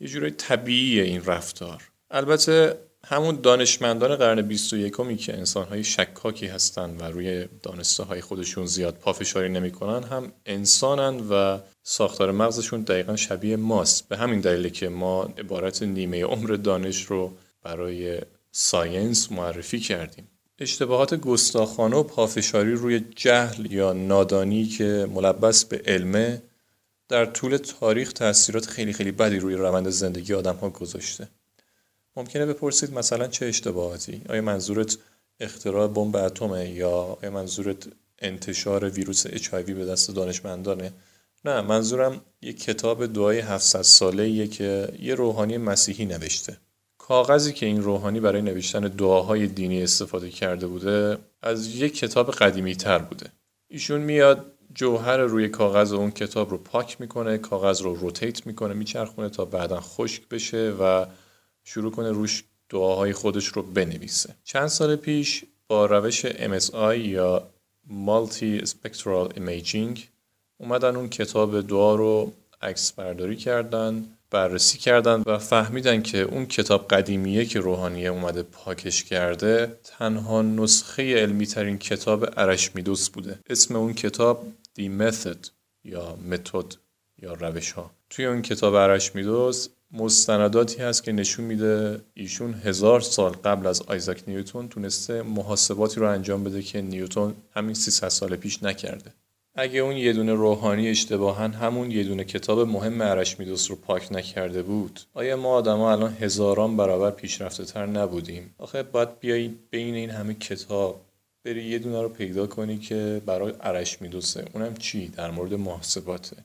یه 0.00 0.08
جورای 0.08 0.30
طبیعی 0.30 1.00
این 1.00 1.24
رفتار. 1.24 1.82
البته 2.16 2.78
همون 3.04 3.38
دانشمندان 3.42 4.16
قرن 4.16 4.42
21 4.42 5.00
می 5.00 5.16
که 5.16 5.36
انسانهای 5.36 5.84
شکاکی 5.84 6.46
هستند 6.46 7.02
و 7.02 7.04
روی 7.04 7.48
دانسته 7.62 8.02
های 8.02 8.20
خودشون 8.20 8.66
زیاد 8.66 8.94
پافشاری 8.94 9.48
نمی‌کنن 9.48 10.02
هم 10.02 10.32
انسانن 10.46 11.20
و 11.30 11.58
ساختار 11.82 12.32
مغزشون 12.32 12.80
دقیقا 12.80 13.16
شبیه 13.16 13.56
ماست. 13.56 14.08
به 14.08 14.16
همین 14.16 14.40
دلیله 14.40 14.70
که 14.70 14.88
ما 14.88 15.22
عبارت 15.22 15.82
نیمه 15.82 16.24
عمر 16.24 16.50
دانش 16.50 17.02
رو 17.02 17.32
برای 17.62 18.20
ساینس 18.52 19.32
معرفی 19.32 19.80
کردیم. 19.80 20.28
اشتباهات 20.58 21.14
گستاخانه 21.14 21.96
و 21.96 22.02
پافشاری 22.02 22.72
روی 22.72 23.00
جهل 23.16 23.72
یا 23.72 23.92
نادانی 23.92 24.66
که 24.66 25.08
ملبس 25.14 25.64
به 25.64 25.82
علمه 25.86 26.42
در 27.08 27.26
طول 27.26 27.56
تاریخ 27.56 28.12
تاثیرات 28.12 28.66
خیلی 28.66 28.92
خیلی 28.92 29.12
بدی 29.12 29.38
روی 29.38 29.54
روند 29.54 29.88
زندگی 29.88 30.34
آدم 30.34 30.56
ها 30.56 30.70
گذاشته. 30.70 31.28
ممکنه 32.16 32.46
بپرسید 32.46 32.94
مثلا 32.94 33.28
چه 33.28 33.46
اشتباهاتی؟ 33.46 34.22
آیا 34.28 34.42
منظورت 34.42 34.98
اختراع 35.40 35.88
بمب 35.88 36.16
اتمه 36.16 36.70
یا 36.70 36.90
آیا 36.90 37.30
منظورت 37.30 37.86
انتشار 38.18 38.88
ویروس 38.88 39.26
اچ 39.26 39.48
به 39.50 39.84
دست 39.84 40.10
دانشمندانه؟ 40.10 40.92
نه 41.44 41.60
منظورم 41.60 42.20
یه 42.42 42.52
کتاب 42.52 43.06
دعای 43.06 43.38
700 43.38 43.82
ساله 43.82 44.46
که 44.46 44.88
یه 45.00 45.14
روحانی 45.14 45.56
مسیحی 45.56 46.04
نوشته. 46.04 46.56
کاغذی 46.98 47.52
که 47.52 47.66
این 47.66 47.82
روحانی 47.82 48.20
برای 48.20 48.42
نوشتن 48.42 48.80
دعاهای 48.80 49.46
دینی 49.46 49.82
استفاده 49.82 50.30
کرده 50.30 50.66
بوده 50.66 51.18
از 51.42 51.76
یک 51.76 51.98
کتاب 51.98 52.30
قدیمی 52.30 52.76
تر 52.76 52.98
بوده. 52.98 53.26
ایشون 53.68 54.00
میاد 54.00 54.46
جوهر 54.74 55.16
روی 55.16 55.48
کاغذ 55.48 55.92
اون 55.92 56.10
کتاب 56.10 56.50
رو 56.50 56.58
پاک 56.58 57.00
می‌کنه 57.00 57.38
کاغذ 57.38 57.82
رو 57.82 57.94
روتیت 57.94 58.46
می‌کنه 58.46 58.74
میچرخونه 58.74 59.28
تا 59.28 59.44
بعدا 59.44 59.80
خشک 59.80 60.28
بشه 60.28 60.74
و 60.80 61.06
شروع 61.64 61.92
کنه 61.92 62.10
روش 62.10 62.44
دعاهای 62.68 63.12
خودش 63.12 63.46
رو 63.46 63.62
بنویسه. 63.62 64.34
چند 64.44 64.66
سال 64.66 64.96
پیش 64.96 65.44
با 65.68 65.86
روش 65.86 66.26
MSI 66.26 66.96
یا 66.98 67.46
Multi 67.88 68.66
Spectral 68.66 69.36
Imaging 69.36 69.98
اومدن 70.58 70.96
اون 70.96 71.08
کتاب 71.08 71.60
دعا 71.60 71.94
رو 71.94 72.32
عکس 72.62 72.92
برداری 72.92 73.36
کردن 73.36 74.04
بررسی 74.30 74.78
کردن 74.78 75.22
و 75.26 75.38
فهمیدن 75.38 76.02
که 76.02 76.18
اون 76.18 76.46
کتاب 76.46 76.88
قدیمیه 76.88 77.44
که 77.44 77.60
روحانیه 77.60 78.08
اومده 78.08 78.42
پاکش 78.42 79.04
کرده 79.04 79.78
تنها 79.84 80.42
نسخه 80.42 81.16
علمی 81.16 81.46
ترین 81.46 81.78
کتاب 81.78 82.28
ارشمیدس 82.36 83.08
بوده. 83.08 83.38
اسم 83.50 83.76
اون 83.76 83.94
کتاب 83.94 84.46
The 84.78 84.82
Method 85.00 85.48
یا 85.84 86.16
متد 86.30 86.74
یا 87.22 87.32
روش 87.32 87.72
ها 87.72 87.90
توی 88.10 88.26
اون 88.26 88.42
کتاب 88.42 88.74
ارشمیدس 88.74 89.68
مستنداتی 89.94 90.82
هست 90.82 91.04
که 91.04 91.12
نشون 91.12 91.44
میده 91.44 92.00
ایشون 92.14 92.54
هزار 92.54 93.00
سال 93.00 93.32
قبل 93.32 93.66
از 93.66 93.82
آیزاک 93.82 94.22
نیوتون 94.26 94.68
تونسته 94.68 95.22
محاسباتی 95.22 96.00
رو 96.00 96.08
انجام 96.10 96.44
بده 96.44 96.62
که 96.62 96.82
نیوتون 96.82 97.34
همین 97.54 97.74
300 97.74 98.08
سال 98.08 98.36
پیش 98.36 98.62
نکرده. 98.62 99.10
اگه 99.56 99.80
اون 99.80 99.96
یه 99.96 100.12
دونه 100.12 100.32
روحانی 100.32 100.88
اشتباها 100.88 101.48
همون 101.48 101.90
یه 101.90 102.04
دونه 102.04 102.24
کتاب 102.24 102.60
مهم 102.60 103.00
ارشمیدس 103.00 103.70
رو 103.70 103.76
پاک 103.76 104.12
نکرده 104.12 104.62
بود 104.62 105.00
آیا 105.14 105.36
ما 105.36 105.48
آدما 105.48 105.92
الان 105.92 106.16
هزاران 106.20 106.76
برابر 106.76 107.10
پیشرفته 107.10 107.64
تر 107.64 107.86
نبودیم؟ 107.86 108.54
آخه 108.58 108.82
باید 108.82 109.18
بیایی 109.20 109.58
بین 109.70 109.94
این 109.94 110.10
همه 110.10 110.34
کتاب 110.34 111.00
بری 111.44 111.64
یه 111.64 111.78
دونه 111.78 112.02
رو 112.02 112.08
پیدا 112.08 112.46
کنی 112.46 112.78
که 112.78 113.22
برای 113.26 113.52
ارشمیدسه 113.60 114.44
اونم 114.54 114.74
چی؟ 114.74 115.08
در 115.08 115.30
مورد 115.30 115.54
محاسباته. 115.54 116.36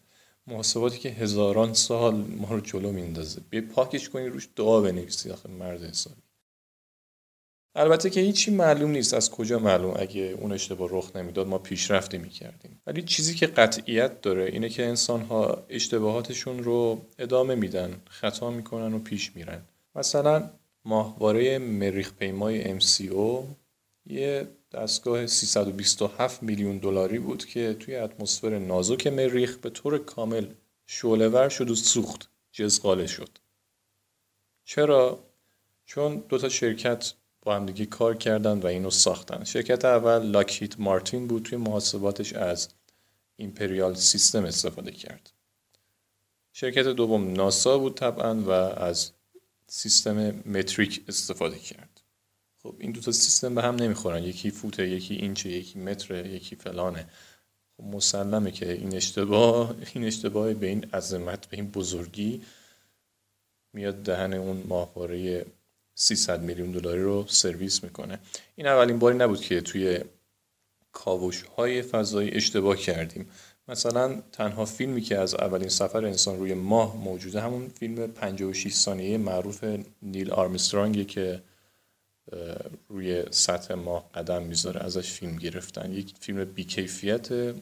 محاسباتی 0.50 1.00
که 1.00 1.10
هزاران 1.10 1.74
سال 1.74 2.16
ما 2.16 2.48
رو 2.50 2.60
جلو 2.60 2.92
میندازه. 2.92 3.42
بیا 3.50 3.62
پاکش 3.62 4.10
کنی 4.10 4.28
روش 4.28 4.50
دعا 4.56 4.82
بنویسی 4.82 5.32
آخه 5.32 5.50
مرد 5.50 5.84
حسابی. 5.84 6.22
البته 7.76 8.10
که 8.10 8.22
هیچی 8.22 8.52
معلوم 8.52 8.92
نیست 8.92 9.14
از 9.14 9.32
کجا 9.32 9.60
معلوم. 9.60 9.94
اگه 10.00 10.22
اون 10.22 10.52
اشتباه 10.52 10.90
رخ 10.92 11.16
نمی‌داد 11.16 11.48
ما 11.48 11.58
پیشرفتی 11.58 12.18
می‌کردیم. 12.18 12.82
ولی 12.88 13.02
چیزی 13.02 13.36
که 13.36 13.48
قطعیت 13.48 14.22
داره 14.22 14.44
اینه 14.44 14.70
که 14.70 14.86
انسان 14.86 15.22
ها 15.22 15.64
اشتباهاتشون 15.70 16.64
رو 16.64 17.02
ادامه 17.20 17.56
میدن 17.56 18.02
خطا 18.10 18.50
می‌کنن 18.50 18.94
و 18.94 19.00
پیش 19.00 19.36
میرن. 19.36 19.62
مثلا 19.96 20.50
ماهواره 20.86 21.58
مریخ 21.58 22.14
پیمای 22.14 22.80
MCO 22.80 23.44
یه 24.06 24.48
دستگاه 24.72 25.28
327 25.28 26.44
میلیون 26.44 26.78
دلاری 26.78 27.20
بود 27.20 27.46
که 27.46 27.74
توی 27.80 27.96
اتمسفر 27.96 28.60
نازک 28.60 29.08
مریخ 29.08 29.58
به 29.58 29.70
طور 29.70 29.98
کامل 29.98 30.48
شعله 30.88 31.50
شد 31.50 31.70
و 31.70 31.76
سوخت 31.76 32.30
جزغاله 32.52 33.08
شد. 33.08 33.30
چرا؟ 34.66 35.20
چون 35.86 36.24
دو 36.30 36.38
تا 36.38 36.50
شرکت 36.50 37.14
با 37.42 37.56
همدیگه 37.56 37.86
کار 37.86 38.16
کردن 38.16 38.60
و 38.60 38.66
اینو 38.66 38.90
ساختن. 38.90 39.44
شرکت 39.44 39.86
اول 39.86 40.22
لاکهیت 40.22 40.80
مارتین 40.80 41.28
بود 41.28 41.44
توی 41.44 41.58
محاسباتش 41.58 42.34
از 42.34 42.70
ایمپریال 43.36 43.96
سیستم 43.96 44.46
استفاده 44.46 44.92
کرد. 44.92 45.32
شرکت 46.54 46.84
دوم 46.88 47.34
ناسا 47.34 47.78
بود 47.78 47.98
طبعا 47.98 48.42
و 48.42 48.50
از 48.52 49.12
سیستم 49.68 50.44
متریک 50.46 51.04
استفاده 51.08 51.60
کرد. 51.60 52.02
خب 52.64 52.76
این 52.80 52.92
دو 52.92 53.02
تا 53.02 53.12
سیستم 53.12 53.56
به 53.56 53.62
هم 53.62 53.76
نمی‌خورن. 53.76 54.24
یکی 54.24 54.52
فوته 54.52 54.90
یکی 54.90 55.16
اینچه 55.16 55.50
یکی 55.50 55.80
متره 55.80 56.28
یکی 56.28 56.56
فلانه. 56.56 57.06
خب 57.78 57.84
مسلمه 57.84 58.52
که 58.52 58.72
این 58.72 58.96
اشتباه 58.96 59.76
این 59.94 60.04
اشتباه 60.04 60.54
به 60.54 60.68
این 60.68 60.84
عظمت 60.94 61.46
به 61.46 61.58
این 61.58 61.72
بزرگی 61.72 62.42
میاد 63.74 63.96
دهن 63.96 64.34
اون 64.34 64.64
ماهواره 64.68 65.46
300 65.96 66.42
میلیون 66.42 66.72
دلاری 66.72 67.04
رو 67.04 67.26
سرویس 67.28 67.84
می‌کنه. 67.84 68.20
این 68.56 68.68
اولین 68.68 69.00
باری 69.00 69.18
نبود 69.18 69.42
که 69.42 69.62
توی 69.62 70.00
کاوش 70.92 71.42
های 71.42 71.82
فضایی 71.82 72.32
اشتباه 72.32 72.78
کردیم. 72.78 73.30
مثلا 73.68 74.22
تنها 74.32 74.66
فیلمی 74.66 75.02
که 75.02 75.18
از 75.18 75.36
اولین 75.36 75.70
سفر 75.70 76.06
انسان 76.06 76.40
روی 76.40 76.54
ماه 76.54 76.98
موجوده 76.98 77.42
همون 77.42 77.70
فیلم 77.70 78.08
56 78.08 78.74
ثانیه 78.74 79.18
معروف 79.18 79.64
نیل 80.02 80.32
آرمسترانگی 80.32 81.06
که 81.06 81.42
روی 82.90 83.24
سطح 83.32 83.74
ماه 83.74 84.10
قدم 84.12 84.44
می‌ذاره 84.44 84.82
ازش 84.82 85.12
فیلم 85.12 85.36
گرفتن. 85.36 85.94
یک 85.94 86.14
فیلم 86.20 86.46
بیکیفیت 86.46 87.54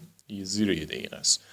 زیر 0.44 0.70
یه 0.70 0.86
دقیقه 0.86 1.18
است. 1.18 1.44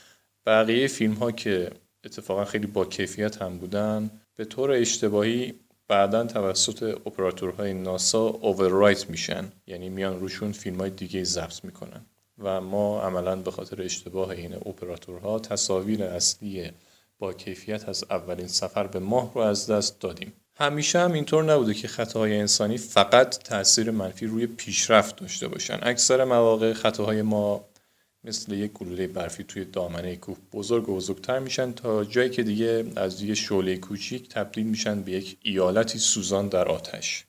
بقیه 0.47 0.87
فیلم 0.87 1.15
ها 1.15 1.33
که 1.33 1.71
اتفاقا 2.05 2.45
خیلی 2.45 2.67
با 2.67 2.85
کیفیت 2.85 3.43
هم 3.43 3.59
بودن 3.59 4.11
به 4.37 4.45
طور 4.45 4.71
اشتباهی 4.71 5.55
بعدا 5.89 6.25
توسط 6.25 6.83
اپراتورهای 6.83 7.75
ناسا 7.75 8.27
اووررایت 8.27 9.11
میشن. 9.11 9.53
یعنی 9.67 9.89
میان 9.89 10.21
روشون 10.21 10.53
فیلم 10.53 10.81
های 10.81 10.91
دیگه 10.91 11.25
ضبط 11.25 11.65
می‌کنن. 11.65 12.07
و 12.39 12.61
ما 12.61 13.03
عملا 13.03 13.37
به 13.37 13.51
خاطر 13.51 13.83
اشتباه 13.83 14.31
این 14.31 14.55
اپراتورها 14.55 15.39
تصاویر 15.39 16.05
اصلی 16.05 16.71
با 17.19 17.33
کیفیت 17.33 17.89
از 17.89 18.05
اولین 18.11 18.47
سفر 18.49 18.87
به 18.87 18.99
ماه 18.99 19.35
رو 19.35 19.41
از 19.41 19.71
دست 19.71 20.01
دادیم. 20.01 20.33
همیشه 20.57 20.99
هم 20.99 21.13
اینطور 21.13 21.45
نبوده 21.45 21.75
که 21.75 21.89
خطاهای 21.89 22.39
انسانی 22.39 22.79
فقط 22.79 23.39
تاثیر 23.39 23.91
منفی 23.91 24.27
روی 24.27 24.47
پیشرفت 24.47 25.17
داشته 25.17 25.49
باشن. 25.49 25.79
اکثر 25.83 26.25
مواقع 26.25 26.73
خطاهای 26.73 27.23
ما 27.23 27.65
مثل 28.25 28.53
یک 28.53 28.73
گلوله 28.73 29.07
برفی 29.07 29.45
توی 29.45 29.65
دامنه 29.65 30.17
کوه 30.17 30.37
بزرگ 30.53 30.89
و 30.89 30.97
بزرگتر 30.97 31.39
میشن 31.39 31.73
تا 31.73 32.05
جایی 32.05 32.31
که 32.31 32.43
دیگه 32.43 32.85
از 32.97 33.23
یه 33.23 33.35
شعله 33.35 33.77
کوچیک 33.77 34.29
تبدیل 34.29 34.67
میشن 34.67 35.03
به 35.03 35.13
یک 35.13 35.37
ایالتی 35.43 35.99
سوزان 35.99 36.49
در 36.49 36.69
آتش. 36.69 37.25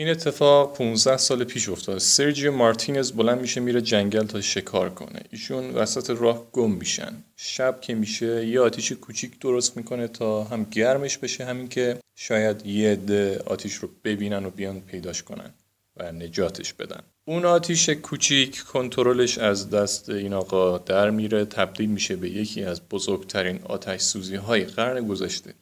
این 0.00 0.08
اتفاق 0.08 0.76
15 0.76 1.16
سال 1.16 1.44
پیش 1.44 1.68
افتاد 1.68 1.98
سرجیو 1.98 2.52
مارتینز 2.52 3.12
بلند 3.12 3.40
میشه 3.40 3.60
میره 3.60 3.80
جنگل 3.80 4.26
تا 4.26 4.40
شکار 4.40 4.90
کنه. 4.90 5.20
ایشون 5.30 5.70
وسط 5.70 6.10
راه 6.10 6.46
گم 6.52 6.70
میشن. 6.70 7.24
شب 7.36 7.80
که 7.80 7.94
میشه 7.94 8.46
یه 8.46 8.60
آتیش 8.60 8.92
کوچیک 8.92 9.38
درست 9.40 9.76
می‌کنه 9.76 10.08
تا 10.08 10.44
هم 10.44 10.64
گرمش 10.70 11.18
بشه 11.18 11.44
همین 11.44 11.68
که 11.68 11.98
شاید 12.14 12.66
یه 12.66 12.90
عده 12.92 13.42
آتیش 13.46 13.74
رو 13.74 13.88
ببینن 14.04 14.44
و 14.44 14.50
بیان 14.50 14.80
پیداش 14.80 15.22
کنن 15.22 15.50
و 15.96 16.12
نجاتش 16.12 16.72
بدن. 16.72 17.00
اون 17.24 17.44
آتیش 17.44 17.88
کوچیک 17.88 18.58
کنترلش 18.58 19.38
از 19.38 19.70
دست 19.70 20.08
این 20.08 20.32
آقا 20.32 20.78
در 20.78 21.10
میره. 21.10 21.44
تبدیل 21.44 21.90
میشه 21.90 22.16
به 22.16 22.30
یکی 22.30 22.62
از 22.64 22.80
بزرگترین 22.90 23.60
آتش 23.64 24.00
سوزی 24.00 24.36
های 24.36 24.64
قرن 24.64 25.06
گذشته. 25.06 25.54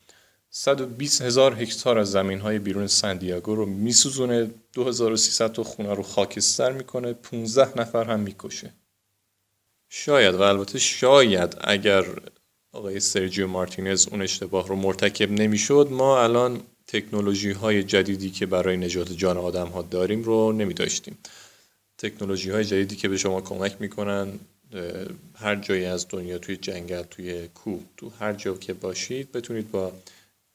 120 0.51 1.23
هزار 1.23 1.63
هکتار 1.63 1.99
از 1.99 2.11
زمین 2.11 2.39
های 2.41 2.59
بیرون 2.59 2.87
سندیاگو 2.87 3.55
رو 3.55 3.67
میسوزونه. 3.67 4.51
2300 4.73 5.53
تا 5.53 5.63
خونه 5.65 5.95
رو 5.95 6.03
خاکستر 6.03 6.73
می‌کنه. 6.73 7.13
15 7.13 7.81
نفر 7.81 8.05
هم 8.05 8.21
می‌کشه. 8.21 8.73
شاید 9.89 10.35
و 10.35 10.43
البته 10.43 10.79
شاید 10.79 11.57
اگر 11.61 12.05
آقای 12.73 13.01
سرجیو 13.01 13.47
مارتینز 13.47 14.09
اون 14.09 14.23
اشتباه 14.23 14.69
رو 14.69 14.77
مرتکب 14.77 15.31
نمی‌شد 15.31 15.89
ما 15.91 16.23
الان 16.23 16.61
تکنولوژی 16.87 17.51
های 17.51 17.83
جدیدی 17.83 18.31
که 18.31 18.47
برای 18.47 18.77
نجات 18.77 19.13
جان 19.13 19.37
آدم 19.37 19.67
ها 19.67 19.83
داریم 19.83 20.23
رو 20.23 20.53
نمی 20.53 20.75
داشتیم 20.75 21.19
تکنولوژی 21.99 22.51
های 22.51 22.65
جدیدی 22.65 22.97
که 22.97 23.09
به 23.09 23.17
شما 23.17 23.41
کمک 23.41 23.77
می‌کنن 23.81 24.29
هر 25.35 25.57
جایی 25.57 25.85
از 25.85 26.07
دنیا 26.09 26.39
توی 26.39 26.57
جنگل 26.57 27.03
توی 27.03 27.49
کوه 27.49 27.81
تو 27.97 28.13
هر 28.21 28.33
جا 28.33 28.55
که 28.55 28.73
باشید 28.73 29.33
بتونید 29.33 29.71
با 29.71 29.93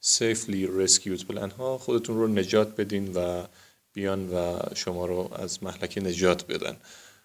rescued. 0.04 1.24
پلن 1.24 1.50
ها 1.50 1.78
خودتون 1.78 2.16
رو 2.16 2.28
نجات 2.28 2.76
بدین 2.76 3.12
و 3.12 3.42
بیان 3.92 4.28
و 4.28 4.58
شما 4.74 5.06
رو 5.06 5.30
از 5.34 5.62
محلکه 5.62 6.00
نجات 6.00 6.46
بدن. 6.46 6.76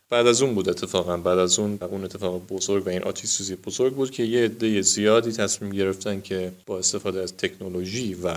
بعد 0.09 0.27
از 0.27 0.41
اون 0.41 0.55
بود 0.55 0.69
اتفاقا. 0.69 1.17
بعد 1.17 1.37
از 1.37 1.59
اون 1.59 1.77
اون 1.81 2.03
اتفاق 2.03 2.47
بزرگ 2.47 2.87
و 2.87 2.89
این 2.89 3.03
آتیش 3.03 3.29
سوزی 3.29 3.55
بزرگ 3.55 3.93
بود 3.93 4.11
که 4.11 4.23
یه 4.23 4.45
عده 4.45 4.81
زیادی 4.81 5.31
تصمیم 5.31 5.71
گرفتن 5.71 6.21
که 6.21 6.51
با 6.65 6.79
استفاده 6.79 7.21
از 7.21 7.37
تکنولوژی 7.37 8.13
و 8.13 8.35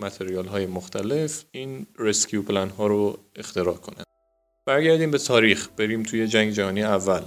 متریال 0.00 0.46
های 0.46 0.66
مختلف 0.66 1.44
این 1.50 1.86
رسکیو 1.98 2.42
پلن 2.42 2.68
ها 2.68 2.86
رو 2.86 3.18
اختراع 3.36 3.74
کنن. 3.74 4.04
برگردیم 4.66 5.10
به 5.10 5.18
تاریخ. 5.18 5.68
بریم 5.76 6.02
توی 6.02 6.28
جنگ 6.28 6.52
جهانی 6.52 6.82
اول. 6.82 7.22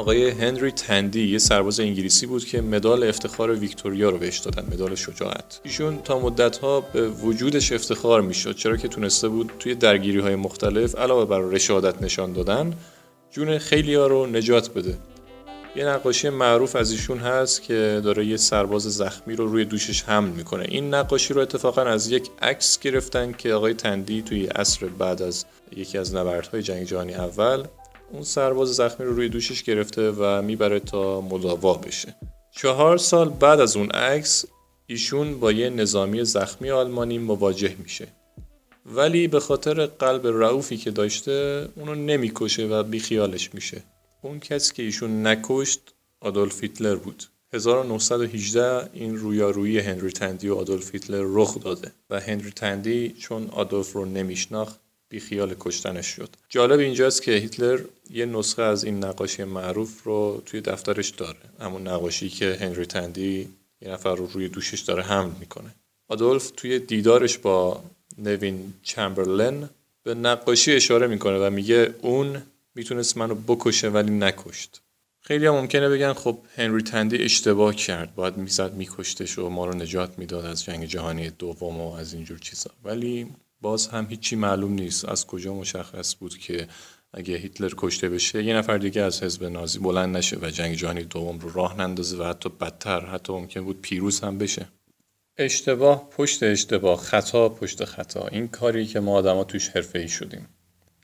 آقای 0.00 0.30
هنری 0.30 0.70
تندی 0.70 1.28
یه 1.28 1.38
سرباز 1.38 1.80
انگلیسی 1.80 2.26
بود 2.26 2.44
که 2.44 2.60
مدال 2.60 3.04
افتخار 3.04 3.50
ویکتوریا 3.54 4.10
رو 4.10 4.18
بهش 4.18 4.38
دادن 4.38 4.68
مدال 4.72 4.94
شجاعت. 4.94 5.60
ایشون 5.64 6.02
تا 6.02 6.18
مدت 6.18 6.56
ها 6.56 6.80
به 6.80 7.08
وجودش 7.08 7.72
افتخار 7.72 8.20
می‌شد 8.20 8.56
چرا 8.56 8.76
که 8.76 8.88
تونسته 8.88 9.28
بود 9.28 9.50
توی 9.58 9.74
درگیری 9.74 10.18
های 10.18 10.34
مختلف 10.36 10.98
علاوه 10.98 11.24
بر 11.24 11.40
رشادت 11.40 12.02
نشان 12.02 12.32
دادن 12.32 12.74
جون 13.30 13.58
خیلی 13.58 13.94
ها 13.94 14.06
رو 14.06 14.26
نجات 14.26 14.74
بده. 14.74 14.98
یه 15.76 15.86
نقاشی 15.86 16.28
معروف 16.28 16.76
از 16.76 16.90
ایشون 16.90 17.18
هست 17.18 17.62
که 17.62 18.00
داره 18.04 18.26
یه 18.26 18.36
سرباز 18.36 18.82
زخمی 18.82 19.36
رو 19.36 19.46
روی 19.46 19.64
دوشش 19.64 20.02
حمل 20.02 20.28
می‌کنه. 20.28 20.64
این 20.68 20.94
نقاشی 20.94 21.34
رو 21.34 21.40
اتفاقا 21.40 21.82
از 21.82 22.10
یک 22.10 22.30
عکس 22.42 22.78
گرفتن 22.78 23.32
که 23.32 23.52
آقای 23.52 23.74
تندی 23.74 24.22
توی 24.22 24.46
عصر 24.46 24.86
بعد 24.86 25.22
از 25.22 25.44
یکی 25.76 25.98
از 25.98 26.14
نبردهای 26.14 26.62
جنگ 26.62 26.86
جهانی 26.86 27.14
اول 27.14 27.64
اون 28.12 28.22
سرباز 28.22 28.68
زخمی 28.68 29.06
رو 29.06 29.16
روی 29.16 29.28
دوشش 29.28 29.62
گرفته 29.62 30.10
و 30.10 30.42
می‌بره 30.42 30.80
تا 30.80 31.20
مداوا 31.20 31.74
بشه. 31.74 32.14
چهار 32.56 32.98
سال 32.98 33.28
بعد 33.28 33.60
از 33.60 33.76
اون 33.76 33.90
عکس 33.90 34.44
ایشون 34.86 35.40
با 35.40 35.52
یه 35.52 35.70
نظامی 35.70 36.24
زخمی 36.24 36.70
آلمانی 36.70 37.18
مواجه 37.18 37.74
میشه. 37.78 38.08
ولی 38.86 39.28
به 39.28 39.40
خاطر 39.40 39.86
قلب 39.86 40.26
رعوفی 40.26 40.76
که 40.76 40.90
داشته 40.90 41.68
اونو 41.76 41.94
نمی‌کشه 41.94 42.66
و 42.66 42.82
بیخیالش 42.82 43.54
میشه. 43.54 43.82
اون 44.22 44.40
کسی 44.40 44.74
که 44.74 44.82
ایشون 44.82 45.26
نکشت 45.26 45.80
آدولف 46.20 46.62
هیتلر 46.62 46.96
بود. 46.96 47.24
1918 47.52 48.90
این 48.92 49.16
رویارویی 49.16 49.78
هنری 49.78 50.10
تندی 50.10 50.48
و 50.48 50.54
آدولف 50.54 50.94
هیتلر 50.94 51.22
رخ 51.24 51.60
داده 51.60 51.92
و 52.10 52.20
هنری 52.20 52.50
تندی 52.50 53.14
چون 53.18 53.48
آدولف 53.50 53.92
رو 53.92 54.04
نمیشناخت 54.04 54.80
بیخیال 55.10 55.56
کشتنش 55.60 56.06
شد. 56.06 56.28
جالب 56.48 56.78
اینجاست 56.80 57.22
که 57.22 57.32
هیتلر 57.32 57.80
یه 58.10 58.26
نسخه 58.26 58.62
از 58.62 58.84
این 58.84 59.04
نقاشی 59.04 59.44
معروف 59.44 60.02
رو 60.02 60.42
توی 60.46 60.60
دفترش 60.60 61.08
داره. 61.08 61.38
همون 61.60 61.88
نقاشی 61.88 62.28
که 62.28 62.58
هنری 62.60 62.86
تندی 62.86 63.48
یه 63.82 63.90
نفر 63.90 64.14
رو 64.14 64.26
روی 64.26 64.48
دوشش 64.48 64.80
داره 64.80 65.02
حمل 65.02 65.30
می‌کنه. 65.40 65.74
آدولف 66.08 66.50
توی 66.56 66.78
دیدارش 66.78 67.38
با 67.38 67.82
نوین 68.18 68.74
چمبرلن 68.82 69.70
به 70.02 70.14
نقاشی 70.14 70.72
اشاره 70.72 71.06
می‌کنه 71.06 71.38
و 71.46 71.50
میگه 71.50 71.94
اون 72.02 72.42
می‌تونست 72.74 73.16
منو 73.16 73.34
بکشه 73.34 73.88
ولی 73.88 74.10
نکشت. 74.10 74.80
خیلی 75.20 75.46
هم 75.46 75.54
ممکنه 75.54 75.88
بگن 75.88 76.12
خب 76.12 76.38
هنری 76.56 76.82
تندی 76.82 77.16
اشتباه 77.24 77.74
کرد. 77.74 78.14
باید 78.14 78.36
می‌زد 78.36 78.74
میکشتش 78.74 79.38
و 79.38 79.48
ما 79.48 79.66
رو 79.66 79.74
نجات 79.74 80.18
می‌داد 80.18 80.44
از 80.44 80.64
جنگ 80.64 80.84
جهانی 80.84 81.30
دوم 81.30 81.80
و 81.80 81.94
از 81.94 82.14
اینجور 82.14 82.38
چیزا. 82.38 82.70
ولی 82.84 83.26
باز 83.60 83.88
هم 83.88 84.06
هیچی 84.10 84.36
معلوم 84.36 84.72
نیست 84.72 85.04
از 85.08 85.26
کجا 85.26 85.54
مشخص 85.54 86.16
بود 86.16 86.38
که 86.38 86.68
اگه 87.12 87.36
هیتلر 87.36 87.72
کشته 87.76 88.08
بشه 88.08 88.44
یه 88.44 88.54
نفر 88.54 88.78
دیگه 88.78 89.02
از 89.02 89.22
حزب 89.22 89.44
نازی 89.44 89.78
بلند 89.78 90.16
نشه 90.16 90.38
و 90.42 90.50
جنگ 90.50 90.74
جهانی 90.74 91.04
دوم 91.04 91.38
رو 91.38 91.50
راه 91.50 91.78
نندازه 91.78 92.16
و 92.16 92.22
حتی 92.22 92.48
بدتر 92.48 93.06
حتی 93.06 93.32
ممکن 93.32 93.64
بود 93.64 93.80
پیروز 93.82 94.20
هم 94.20 94.38
بشه. 94.38 94.68
اشتباه 95.38 96.10
پشت 96.10 96.42
اشتباه 96.42 96.98
خطا 96.98 97.48
پشت 97.48 97.84
خطا. 97.84 98.26
این 98.26 98.48
کاری 98.48 98.86
که 98.86 99.00
ما 99.00 99.12
آدما 99.14 99.44
توش 99.44 99.68
حرفه‌ای 99.68 100.08
شدیم. 100.08 100.46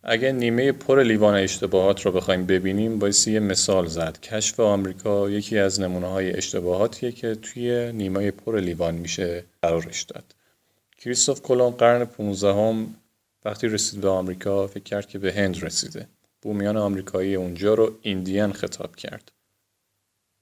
اگه 0.04 0.32
نیمه 0.32 0.72
پر 0.72 1.02
لیوان 1.02 1.34
اشتباهات 1.34 2.06
رو 2.06 2.12
بخوایم 2.12 2.46
ببینیم 2.46 2.98
باید 2.98 3.14
یه 3.26 3.40
مثال 3.40 3.86
زد. 3.86 4.20
کشف 4.20 4.60
آمریکا 4.60 5.30
یکی 5.30 5.58
از 5.58 5.80
نمونه 5.80 6.06
های 6.06 6.32
اشتباهاتیه 6.32 7.12
که 7.12 7.34
توی 7.34 7.92
نیمه 7.92 8.30
پر 8.30 8.60
لیوان 8.60 8.94
میشه 8.94 9.44
قرارش 9.62 10.02
داد. 10.02 10.34
کریستوف 10.98 11.42
کلم 11.42 11.70
قرن 11.70 12.04
15 12.04 12.52
هم 12.52 12.94
وقتی 13.44 13.68
رسید 13.68 14.00
به 14.00 14.08
آمریکا 14.08 14.66
فکر 14.66 14.82
کرد 14.82 15.08
که 15.08 15.18
به 15.18 15.32
هند 15.32 15.64
رسیده. 15.64 16.08
بومیان 16.42 16.76
آمریکایی 16.76 17.34
اونجا 17.34 17.74
رو 17.74 17.98
ایندیان 18.02 18.52
خطاب 18.52 18.96
کرد. 18.96 19.32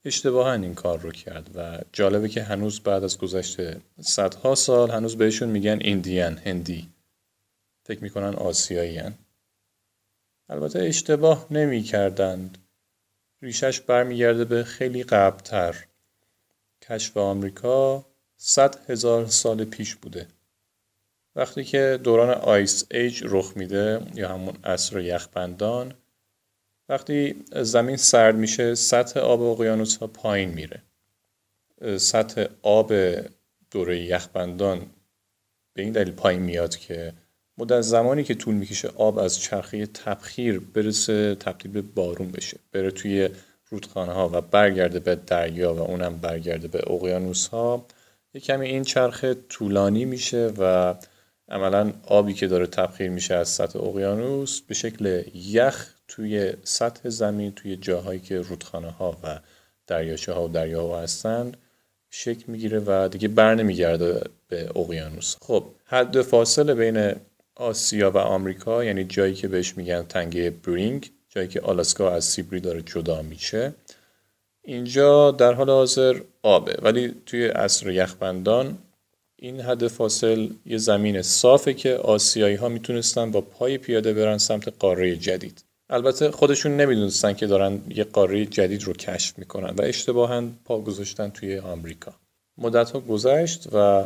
اشتباها 0.05 0.53
این 0.53 0.75
کار 0.75 0.99
رو 0.99 1.11
کرد 1.11 1.51
و 1.55 1.81
جالبه 1.93 2.29
که 2.29 2.43
هنوز 2.43 2.81
بعد 2.81 3.05
از 3.05 3.19
گذشت 3.19 3.61
صدها 4.01 4.55
سال 4.55 4.91
هنوز 4.91 5.17
بهشون 5.17 5.49
میگن 5.49 5.79
ایندیان 5.81 6.39
هندی. 6.39 6.89
فکر 7.87 8.03
می‌کنن 8.03 8.35
آسیایی 8.35 8.99
هن. 8.99 9.15
البته 10.49 10.79
اشتباه 10.79 11.47
نمی 11.51 11.83
کردند 11.83 12.59
ریشش 13.43 13.81
برمیگرده 13.81 14.45
به 14.45 14.65
خیلی 14.65 15.03
قبلتر. 15.03 15.85
کشف 16.83 17.17
آمریکا 17.17 18.07
صد 18.37 18.91
هزار 18.91 19.27
سال 19.27 19.65
پیش 19.65 19.95
بوده. 19.95 20.29
وقتی 21.37 21.65
که 21.65 22.01
دوران 22.03 22.31
آیس 22.31 22.85
ایج 22.91 23.23
رخ 23.27 23.53
میده 23.57 24.01
یا 24.15 24.29
همون 24.29 24.55
عصر 24.65 25.01
یخبندان 25.01 25.95
وقتی 26.89 27.45
زمین 27.63 27.97
سرد 27.97 28.35
میشه 28.37 28.75
سطح 28.75 29.21
آب 29.21 29.43
اقیانوس 29.43 29.97
ها 29.97 30.07
پایین 30.07 30.51
میره. 30.51 30.83
سطح 31.97 32.45
آب 32.63 32.93
دوره 33.71 34.01
یخبندان 34.01 34.87
به 35.75 35.83
این 35.83 35.93
دلیل 35.93 36.13
پایین 36.13 36.43
میاد 36.43 36.77
که 36.77 37.13
مدت 37.59 37.81
زمانی 37.81 38.25
که 38.25 38.35
طول 38.35 38.55
می‌کشه 38.55 38.89
آب 38.89 39.19
از 39.19 39.39
چرخه 39.39 39.87
تبخیر 39.87 40.61
برسه 40.61 41.35
تبدیل 41.35 41.71
به 41.71 41.83
بارون 41.83 42.31
بشه. 42.31 42.57
بره 42.73 42.91
توی 42.91 43.29
رودخانه 43.69 44.13
ها 44.13 44.31
و 44.33 44.41
برگرده 44.41 45.01
به 45.01 45.15
دریا 45.15 45.75
و 45.75 45.81
اونم 45.81 46.19
برگرده 46.19 46.69
به 46.69 46.93
اقیانوس 46.93 47.47
ها 47.47 47.87
یه 48.35 48.41
کمی 48.41 48.67
این 48.67 48.83
چرخه 48.83 49.35
طولانی 49.35 50.05
میشه 50.05 50.53
و 50.59 50.95
عملا 51.49 51.93
آبی 52.07 52.35
که 52.35 52.47
داره 52.47 52.67
تبخیر 52.67 53.11
میشه 53.11 53.35
از 53.35 53.49
سطح 53.49 53.79
اقیانوس 53.79 54.61
به 54.61 54.75
شکل 54.75 55.23
یخ 55.35 55.95
توی 56.09 56.53
سطح 56.65 57.09
زمین 57.09 57.53
توی 57.53 57.77
جاهایی 57.77 58.21
که 58.21 58.41
رودخانه 58.41 58.91
ها 58.91 59.17
و 59.23 59.41
دریاچه 59.87 60.33
ها 60.33 60.45
و 60.45 60.49
دریاها 60.49 61.01
هستن 61.01 61.53
شکل 62.11 62.45
می‌گیره 62.47 62.83
و 62.87 63.09
دیگه 63.09 63.29
بر 63.29 63.55
نمیگرده 63.55 64.21
به 64.49 64.71
اقیانوس. 64.77 65.37
خب 65.41 65.65
حد 65.85 66.23
فاصله 66.23 66.75
بین 66.75 67.15
آسیا 67.57 68.11
و 68.11 68.19
آمریکا 68.19 68.85
یعنی 68.85 69.05
جایی 69.05 69.35
که 69.35 69.49
بهش 69.49 69.77
میگن 69.77 70.03
تنگه 70.03 70.51
برینگ 70.51 71.11
جایی 71.29 71.49
که 71.49 71.61
آلاسکا 71.61 72.11
از 72.11 72.25
سیبری 72.25 72.61
داره 72.61 72.83
جدا 72.83 73.23
میشه 73.23 73.75
اینجا 74.63 75.31
در 75.31 75.53
حال 75.53 75.71
حاضر 75.71 76.21
آبه. 76.43 76.77
ولی 76.83 77.15
توی 77.27 77.47
عصر 77.47 77.91
یخبندان 77.91 78.79
این 79.45 79.61
حد 79.61 79.89
فاصل 79.89 80.49
یه 80.67 80.79
زمین 80.79 81.23
صافه 81.23 81.75
که 81.75 81.95
آسیایی 81.95 82.55
ها 82.55 82.69
می‌تونستن 82.69 83.31
با 83.31 83.41
پای 83.41 83.79
پیاده 83.79 84.13
برن 84.13 84.39
سمت 84.39 84.69
قاره 84.79 85.17
جدید. 85.17 85.65
البته 85.91 86.31
خودشون 86.31 86.77
نمی‌دونستن 86.77 87.33
که 87.33 87.47
دارن 87.47 87.81
یه 87.89 88.05
قاره 88.05 88.47
جدید 88.47 88.83
رو 88.83 88.93
کشف 88.93 89.39
می‌کنن 89.39 89.75
و 89.77 89.83
اشتباها 89.83 90.43
پا 90.65 90.81
گذاشتن 90.81 91.31
توی 91.31 91.59
آمریکا. 91.59 92.15
مدت 92.59 92.91
ها 92.91 93.01
گذشت 93.01 93.69
و 93.73 94.05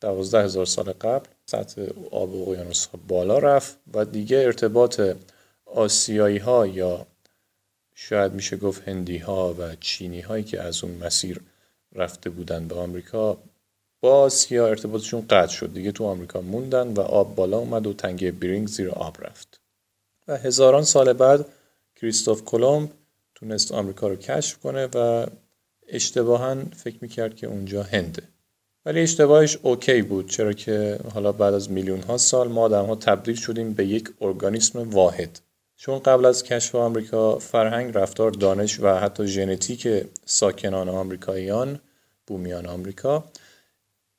دوازده 0.00 0.44
هزار 0.44 0.66
سال 0.66 0.92
قبل 0.92 1.26
سطح 1.46 1.86
آب 2.10 2.42
اقیانوس 2.42 2.86
ها 2.86 2.98
بالا 3.08 3.38
رفت 3.38 3.76
و 3.94 4.04
دیگه 4.04 4.38
ارتباط 4.38 5.00
آسیایی 5.66 6.38
ها 6.38 6.66
یا 6.66 7.06
شاید 7.94 8.32
میشه 8.32 8.56
گفت 8.56 8.88
هندی 8.88 9.18
ها 9.18 9.54
و 9.58 9.76
چینی 9.80 10.20
هایی 10.20 10.44
که 10.44 10.60
از 10.60 10.84
اون 10.84 10.94
مسیر 10.94 11.40
رفته 11.94 12.30
بودن 12.30 12.68
به 12.68 12.74
آمریکا 12.74 13.38
با 14.00 14.20
آسیا 14.20 14.66
ارتباطشون 14.66 15.26
قطع 15.30 15.52
شد. 15.52 15.74
دیگه 15.74 15.92
تو 15.92 16.04
آمریکا 16.04 16.40
موندن 16.40 16.88
و 16.88 17.00
آب 17.00 17.34
بالا 17.34 17.58
اومد 17.58 17.86
و 17.86 17.92
تنگه 17.92 18.30
برینگ 18.30 18.68
زیر 18.68 18.90
آب 18.90 19.16
رفت. 19.20 19.60
و 20.28 20.36
هزاران 20.36 20.82
سال 20.82 21.12
بعد 21.12 21.46
کریستوف 21.96 22.44
کلمب 22.44 22.90
تونست 23.34 23.72
آمریکا 23.72 24.08
رو 24.08 24.16
کشف 24.16 24.58
کنه 24.58 24.88
و 24.94 25.26
اشتباها 25.88 26.56
فکر 26.76 26.96
می‌کرد 27.00 27.36
که 27.36 27.46
اونجا 27.46 27.82
هنده. 27.82 28.22
ولی 28.86 29.00
اشتباهش 29.00 29.58
اوکی 29.62 30.02
بود 30.02 30.30
چرا 30.30 30.52
که 30.52 30.98
حالا 31.14 31.32
بعد 31.32 31.54
از 31.54 31.70
میلیون 31.70 32.00
ها 32.00 32.18
سال 32.18 32.48
ما 32.48 32.62
آدم 32.62 32.86
ها 32.86 32.94
تبدیل 32.94 33.34
شدیم 33.34 33.72
به 33.72 33.86
یک 33.86 34.08
ارگانیسم 34.20 34.90
واحد. 34.90 35.40
چون 35.76 35.98
قبل 35.98 36.24
از 36.24 36.42
کشف 36.42 36.74
آمریکا 36.74 37.38
فرهنگ 37.38 37.96
رفتار 37.96 38.30
دانش 38.30 38.80
و 38.80 38.88
حتی 38.88 39.26
ژنتیک 39.26 39.88
ساکنان 40.24 40.88
آمریکاییان 40.88 41.80
بومیان 42.26 42.66
آمریکا 42.66 43.24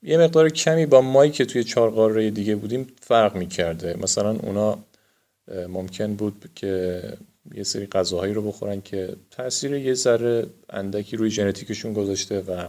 یه 0.04 0.18
مقدار 0.18 0.50
کمی 0.50 0.86
با 0.86 1.02
مایی 1.02 1.32
که 1.32 1.46
توی 1.46 1.64
چهار 1.64 1.90
قاره 1.90 2.32
دیگه 2.32 2.56
بودیم 2.56 2.88
فرق 3.02 3.36
می‌کرده. 3.36 3.98
مثلا 4.02 4.32
اونا 4.32 4.78
ممکن 5.70 6.14
بود 6.16 6.50
که 6.56 7.04
یه 7.56 7.64
سری 7.64 7.88
غذاهایی 7.88 8.34
رو 8.34 8.42
بخورن 8.42 8.82
که 8.82 9.16
تاثیر 9.32 9.74
یه 9.74 9.94
ذره 9.94 10.46
اندکی 10.70 11.18
روی 11.18 11.30
ژنتیکشون 11.30 11.94
گذاشته 11.94 12.42
و 12.42 12.68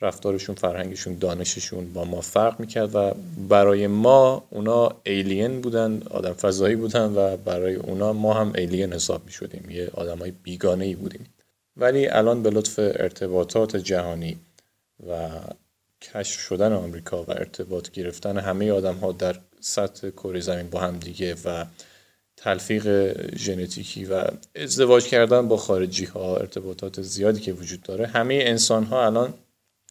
رفتارشون 0.00 0.54
فرهنگشون 0.54 1.18
دانششون 1.18 1.92
با 1.92 2.04
ما 2.04 2.20
فرق 2.20 2.60
می‌کرد 2.60 2.94
و 2.94 3.14
برای 3.48 3.86
ما 3.86 4.44
اونا 4.50 4.96
ایلین 5.04 5.60
بودن 5.60 6.02
آدم 6.10 6.32
فضایی 6.32 6.76
بودن 6.76 7.14
و 7.14 7.36
برای 7.36 7.74
اونا 7.74 8.12
ما 8.12 8.34
هم 8.34 8.52
ایلین 8.54 8.92
حساب 8.92 9.24
می‌شدیم. 9.26 9.70
یه 9.70 9.90
آدم 9.94 10.18
های 10.18 10.32
بیگانه 10.42 10.84
ای 10.84 10.94
بودیم. 10.94 11.26
ولی 11.76 12.08
الان 12.08 12.42
به 12.42 12.50
لطف 12.50 12.78
ارتباطات 12.78 13.76
جهانی 13.76 14.36
و 15.08 15.28
کشف 16.02 16.40
شدن 16.40 16.72
آمریکا 16.72 17.22
و 17.22 17.30
ارتباط 17.30 17.90
گرفتن 17.90 18.38
همه 18.38 18.72
آدم 18.72 18.94
ها 18.94 19.12
در 19.12 19.36
سطح 19.60 20.10
کره 20.10 20.40
زمین 20.40 20.70
با 20.70 20.80
هم 20.80 20.98
دیگه 20.98 21.36
و 21.44 21.64
تلفیق 22.36 22.86
ژنتیکی 23.36 24.04
و 24.04 24.24
ازدواج 24.54 25.04
کردن 25.04 25.48
با 25.48 25.56
خارجی 25.56 26.04
ها 26.04 26.36
ارتباطات 26.36 27.02
زیادی 27.02 27.40
که 27.40 27.52
وجود 27.52 27.82
داره 27.82 28.06
همه 28.06 28.34
انسان 28.42 28.84
ها 28.84 29.06
الان 29.06 29.34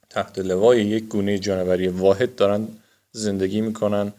تحت 0.09 0.39
لوای 0.39 0.85
یک 0.85 1.03
گونه 1.03 1.39
جانوری 1.39 1.87
واحد 1.87 2.35
دارن 2.35 2.67
زندگی 3.11 3.61
می‌کنن 3.61 4.13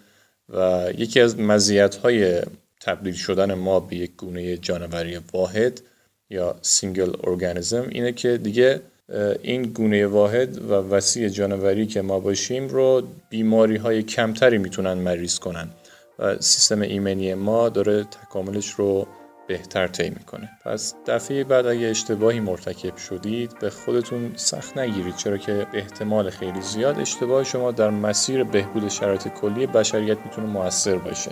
و 0.48 0.88
یکی 0.98 1.20
از 1.20 1.38
مزیت 1.38 1.94
های 1.94 2.42
تبدیل 2.80 3.14
شدن 3.14 3.54
ما 3.54 3.80
به 3.80 3.96
یک 3.96 4.16
گونه 4.16 4.56
جانوری 4.56 5.16
واحد 5.32 5.80
یا 6.30 6.58
single 6.62 7.12
organism 7.24 7.86
اینه 7.90 8.12
که 8.12 8.36
دیگه 8.36 8.80
این 9.42 9.62
گونه 9.62 10.06
واحد 10.06 10.62
و 10.62 10.72
وسیع 10.72 11.28
جانوری 11.28 11.86
که 11.86 12.02
ما 12.02 12.20
باشیم 12.20 12.68
رو 12.68 13.02
بیماری 13.28 13.76
های 13.76 14.02
کمتری 14.02 14.58
می‌تونن 14.58 14.92
مریض 14.92 15.38
کنن 15.38 15.68
و 16.18 16.36
سیستم 16.40 16.80
ایمنی 16.80 17.34
ما 17.34 17.68
داره 17.68 18.04
تکاملش 18.04 18.70
رو 18.70 19.06
بهتر 19.48 19.86
طی 19.86 20.10
می‌کنه. 20.10 20.50
پس 20.64 20.94
دفعه 21.06 21.44
بعد 21.44 21.66
اگه 21.66 21.86
اشتباهی 21.86 22.40
مرتکب 22.40 22.96
شدید 22.96 23.58
به 23.58 23.70
خودتون 23.70 24.32
سخت 24.36 24.78
نگیرید 24.78 25.16
چرا 25.16 25.36
که 25.36 25.66
به 25.72 25.78
احتمال 25.78 26.30
خیلی 26.30 26.60
زیاد 26.60 27.00
اشتباه 27.00 27.44
شما 27.44 27.72
در 27.72 27.90
مسیر 27.90 28.44
بهبود 28.44 28.88
شرایط 28.88 29.28
کلی 29.28 29.66
بشریت 29.66 30.18
می‌تونه 30.24 30.46
موثر 30.46 30.96
باشه. 30.98 31.30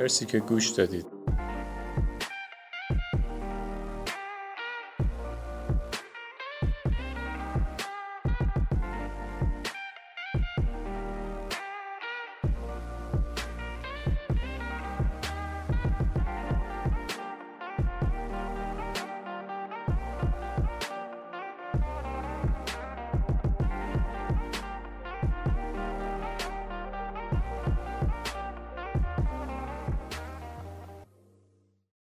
مرسی 0.00 0.26
که 0.26 0.38
گوش 0.38 0.68
دادید. 0.68 1.19